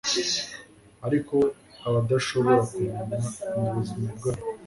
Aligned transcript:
Ariko 1.07 1.35
abadashobora 1.87 2.59
kumenya 2.69 3.19
mubuzima 3.61 4.07
bwabo 4.17 4.43